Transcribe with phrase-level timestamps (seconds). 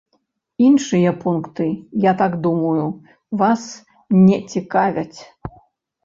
[0.67, 1.65] Іншыя пункты,
[2.05, 2.85] я так думаю,
[3.41, 3.61] вас
[4.27, 5.19] не цікавяць.